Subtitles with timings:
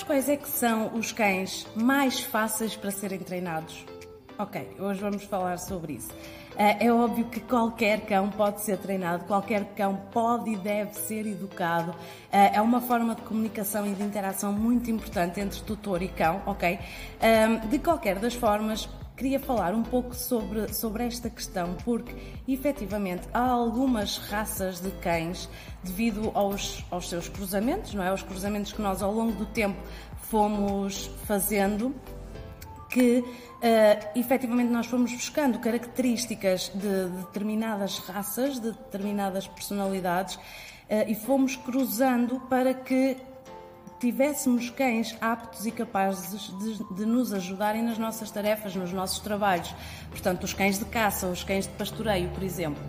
[0.00, 3.84] Sabes quais é que são os cães mais fáceis para serem treinados?
[4.38, 6.08] Ok, hoje vamos falar sobre isso.
[6.56, 11.26] Eh, é óbvio que qualquer cão pode ser treinado, qualquer cão pode e deve ser
[11.26, 11.94] educado.
[12.32, 16.40] Eh, é uma forma de comunicação e de interação muito importante entre tutor e cão,
[16.46, 16.78] ok?
[17.20, 18.88] Ehm, de qualquer das formas,
[19.20, 22.16] queria falar um pouco sobre, sobre esta questão, porque
[22.48, 25.46] efetivamente há algumas raças de cães,
[25.84, 28.08] devido aos, aos seus cruzamentos, não é?
[28.08, 29.76] Aos cruzamentos que nós ao longo do tempo
[30.22, 31.94] fomos fazendo,
[32.88, 40.40] que uh, efetivamente nós fomos buscando características de, de determinadas raças, de determinadas personalidades uh,
[41.06, 43.18] e fomos cruzando para que
[44.00, 49.72] tivéssemos cães aptos e capazes de, de, nos ajudarem nas nossas tarefas, nos nossos trabalhos.
[50.10, 52.82] Portanto, os cães de caça, os cães de pastoreio, por exemplo.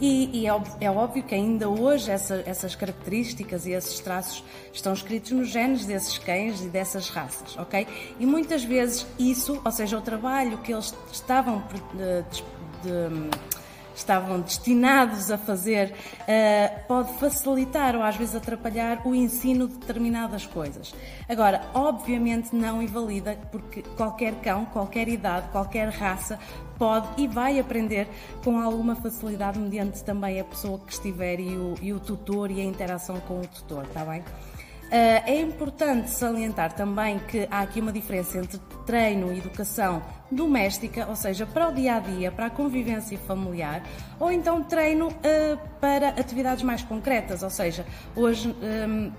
[0.00, 4.42] E, e é, é, óbvio que ainda hoje essa, essas características e esses traços
[4.72, 7.86] estão escritos nos genes desses cães e dessas raças, ok?
[8.18, 11.62] E muitas vezes isso, ou seja, o trabalho que eles estavam
[11.94, 12.22] de,
[12.82, 13.53] de,
[13.94, 20.46] estavam destinados a fazer uh, pode facilitar ou às vezes atrapalhar o ensino de determinadas
[20.46, 20.94] coisas.
[21.28, 26.38] Agora, obviamente não invalida, porque qualquer cão, qualquer idade, qualquer raça
[26.78, 28.08] pode e vai aprender
[28.42, 32.60] com alguma facilidade mediante também a pessoa que estiver e o, e o tutor e
[32.60, 34.24] a interação com o tutor, está bem?
[34.90, 40.02] Eh, é importante salientar também que há aqui uma diferença entre treino e educação
[40.34, 43.82] doméstica, ou seja, para o dia a dia, para a convivência familiar,
[44.18, 48.54] ou então treino uh, para atividades mais concretas, ou seja, hoje.
[48.62, 49.12] Um,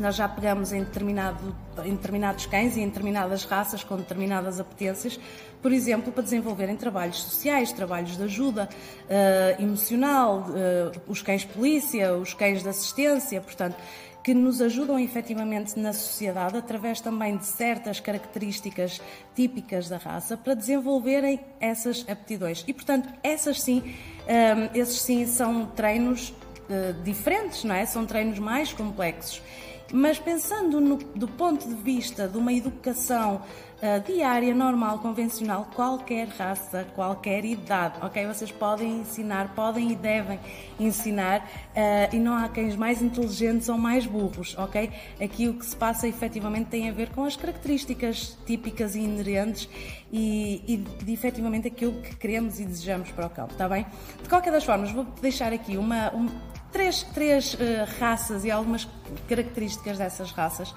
[0.00, 5.20] nós já pegamos em, determinado, em determinados cães e em determinadas raças com determinadas apetências,
[5.60, 12.14] por exemplo, para desenvolverem trabalhos sociais, trabalhos de ajuda uh, emocional, uh, os cães polícia,
[12.14, 13.76] os cães de assistência, portanto,
[14.22, 19.00] que nos ajudam efetivamente na sociedade através também de certas características
[19.34, 22.64] típicas da raça para desenvolverem essas aptidões.
[22.66, 27.84] E, portanto, essas sim, um, esses sim são treinos uh, diferentes, não é?
[27.84, 29.42] São treinos mais complexos.
[29.92, 33.42] Mas pensando no, do ponto de vista de uma educação
[33.82, 38.26] uh, diária, normal, convencional, qualquer raça, qualquer idade, ok?
[38.26, 40.40] Vocês podem ensinar, podem e devem
[40.80, 44.90] ensinar uh, e não há cães mais inteligentes ou mais burros, ok?
[45.22, 49.68] Aqui o que se passa efetivamente tem a ver com as características típicas e inerentes
[50.10, 53.84] e, e de efetivamente aquilo que queremos e desejamos para o cão, está bem?
[54.22, 56.28] De qualquer das formas, vou deixar aqui uma, um,
[56.72, 57.58] três, três uh,
[58.00, 58.88] raças e algumas
[59.28, 60.74] características dessas raças uh,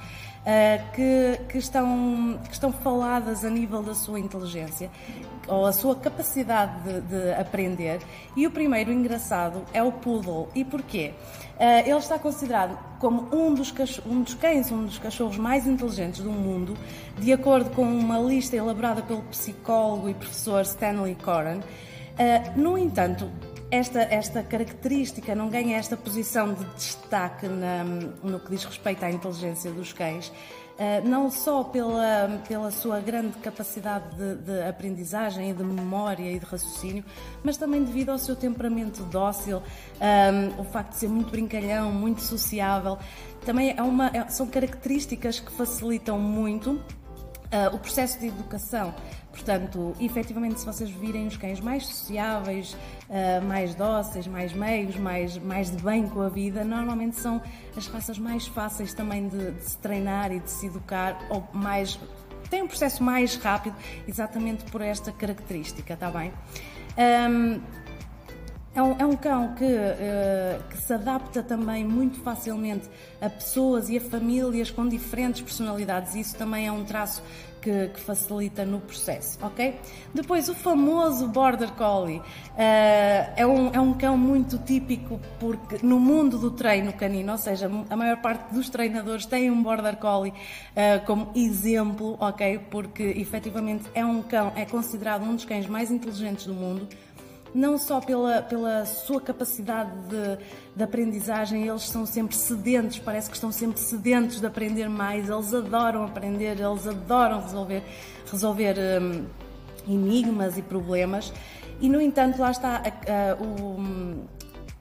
[0.94, 4.92] que, que, estão, que estão faladas a nível da sua inteligência
[5.48, 8.02] ou a sua capacidade de, de aprender.
[8.36, 10.50] E o primeiro engraçado é o poodle.
[10.54, 11.14] E porquê?
[11.56, 13.74] Uh, ele está considerado como um dos,
[14.06, 16.76] um dos cães, um dos cachorros mais inteligentes do mundo,
[17.18, 21.62] de acordo com uma lista elaborada pelo psicólogo e professor Stanley Coren.
[22.56, 23.30] No entanto,
[23.72, 29.12] esta, esta característica não ganha esta posição de destaque na, no que diz respeito à
[29.12, 35.53] inteligência dos cães, uh, não só pela, pela sua grande capacidade de, de, aprendizagem e
[35.53, 37.03] de memória e de raciocínio,
[37.44, 39.62] mas também devido ao seu temperamento dócil, um,
[40.00, 42.97] eh, o facto de ser muito brincalhão, muito sociável.
[43.46, 46.80] Também é uma, é, são características que facilitam muito
[47.46, 48.94] Uh, o processo de educação.
[49.32, 55.38] Portanto, efetivamente, se vocês virem os cães mais sociáveis, uh, mais dóceis, mais meios, mais,
[55.38, 57.42] mais de bem com a vida, normalmente são
[57.78, 62.00] as raças mais fáceis também de, de se treinar e de se educar, ou mais.
[62.50, 63.76] têm um processo mais rápido,
[64.08, 66.32] exatamente por esta característica, está bem?
[66.98, 67.62] Um,
[68.76, 72.90] é um, é um cão que, uh, que, se adapta também muito facilmente
[73.22, 76.14] a pessoas e a famílias com diferentes personalidades.
[76.14, 77.24] Isso também é um traço
[77.62, 79.80] que, que facilita no processo, ok?
[80.14, 82.20] Depois, o famoso Border Collie.
[82.20, 82.24] Uh,
[83.38, 87.72] é, um, é um cão muito típico porque no mundo do treino canino, ou seja,
[87.90, 92.60] a maior parte dos treinadores tem um Border Collie uh, como exemplo, ok?
[92.70, 96.88] Porque efetivamente é um cão, é considerado um dos cães mais inteligentes do mundo
[97.55, 100.37] não só pela, pela sua capacidade de,
[100.75, 105.53] de aprendizagem, eles são sempre sedentos, parece que estão sempre sedentos de aprender mais, eles
[105.53, 107.81] adoram aprender, eles adoram resolver,
[108.29, 109.25] resolver um,
[109.87, 111.31] enigmas e problemas.
[111.79, 114.25] E, no entanto, lá está a, a, o,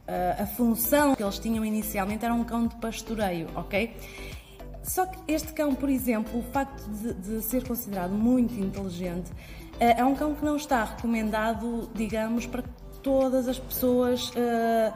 [0.08, 3.96] a, a função que eles tinham inicialmente era um cão de pastoreio, ok?
[4.82, 9.30] Só que este cão, por exemplo, o facto de, de, ser considerado muito inteligente,
[9.80, 12.62] é um cão que não está recomendado, digamos, para
[13.02, 14.94] todas as pessoas uh,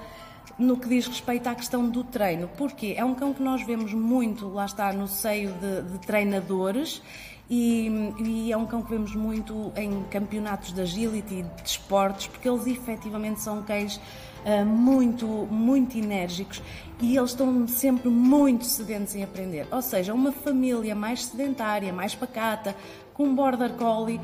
[0.58, 2.48] no que diz respeito à questão do treino.
[2.48, 2.94] Porquê?
[2.96, 7.02] É um cão que nós vemos muito, lá está, no seio de, de treinadores
[7.50, 7.88] e,
[8.18, 12.66] e, é um cão que vemos muito em campeonatos de agility, de esportes, porque eles
[12.66, 13.96] efetivamente são cães
[14.44, 16.62] uh, muito, muito enérgicos
[17.00, 19.66] e eles estão sempre muito sedentos em aprender.
[19.70, 22.74] Ou seja, uma família mais sedentária, mais pacata,
[23.14, 24.20] com border collie,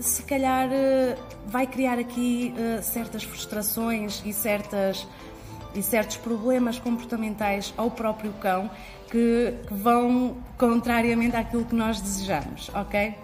[0.00, 1.16] se calhar uh,
[1.46, 5.06] vai criar aqui uh, certas frustrações e certas
[5.74, 8.70] e certos problemas comportamentais ao próprio cão
[9.10, 13.14] que, que vão contrariamente àquilo que nós desejamos, ok?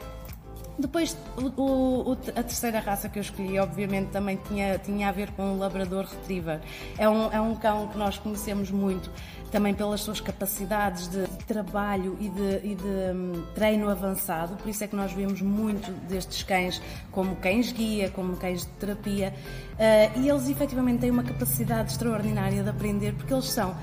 [0.78, 5.30] Depois, o, o, a terceira raça que eu escolhi, obviamente, também tinha, tinha a ver
[5.32, 6.60] com o Labrador Retriever.
[6.98, 9.10] É um, é um cão que nós conhecemos muito,
[9.50, 14.82] também pelas suas capacidades de trabalho e de, e de um, treino avançado, por isso
[14.82, 16.80] é que nós vemos muito destes cães
[17.10, 19.34] como cães-guia, como cães de terapia,
[19.74, 23.76] uh, e eles efetivamente têm uma capacidade extraordinária de aprender, porque eles são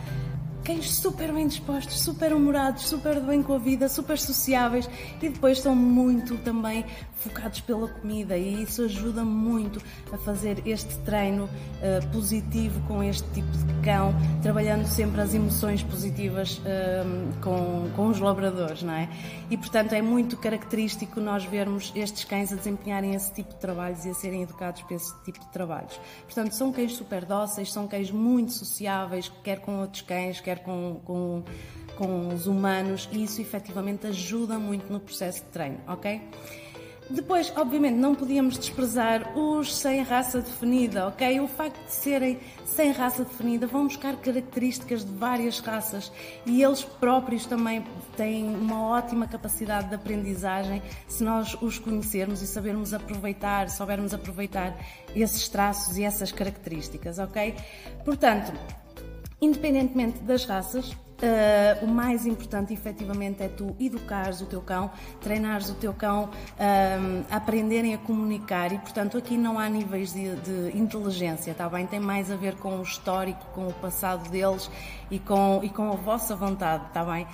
[0.70, 4.88] cães super bem dispostos, super humorados, super bem com a vida, super sociáveis
[5.20, 6.86] e depois são muito também
[7.20, 9.82] focados pela comida e isso ajuda muito
[10.14, 14.14] a fazer este treino uh, positivo com este tipo de cão,
[14.44, 19.10] trabalhando sempre as emoções positivas uh, com, com os labradores, não é?
[19.50, 24.06] E portanto é muito característico nós vermos estes cães a desempenharem esse tipo de trabalhos
[24.06, 26.00] e a serem educados para esse tipo de trabalhos.
[26.26, 31.00] Portanto, são cães super dóceis, são cães muito sociáveis, quer com outros cães, quer com,
[31.06, 31.44] com,
[31.98, 36.22] com os humanos, e isso efetivamente ajuda muito no processo de treino, ok?
[37.10, 41.40] Depois, obviamente, não podíamos desprezar os sem raça definida, ok?
[41.40, 46.12] O facto de serem sem raça definida vão buscar características de várias raças
[46.46, 47.84] e eles próprios também
[48.16, 54.78] têm uma ótima capacidade de aprendizagem se nós os conhecermos e sabermos aproveitar, soubermos aproveitar
[55.16, 57.56] esses traços e essas características, ok?
[58.06, 58.54] Portanto,
[59.42, 64.90] independentemente das raças, Uh, o mais importante, efetivamente, é tu educares o teu cão,
[65.20, 66.30] treinares o teu cão
[67.30, 71.86] a aprenderem a comunicar e, portanto, aqui não há níveis de, de, inteligência, tá bem?
[71.86, 74.72] Tem mais a ver com o histórico, com o passado deles
[75.12, 77.28] e com, e com a vossa vontade, tá bem?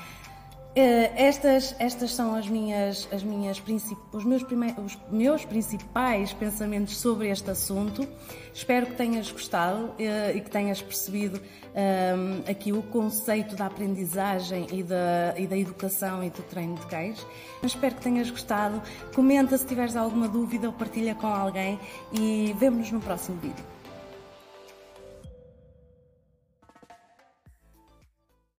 [0.76, 3.64] Uh, estas, estas são as minhas, as minhas
[4.12, 8.06] os, meus os meus principais pensamentos sobre este assunto.
[8.54, 9.96] Espero que tenhas gostado uh,
[10.36, 15.58] e que tenhas percebido um, eh, aqui o conceito da aprendizagem e da, e da
[15.58, 17.26] educação e do treino de cães.
[17.64, 18.82] Espero que tenhas gostado.
[19.14, 21.80] Comenta se tiveres alguma dúvida ou partilha com alguém
[22.12, 23.75] e vemo-nos no próximo vídeo.